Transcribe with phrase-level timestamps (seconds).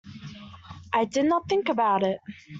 [0.93, 2.19] I did not think about it.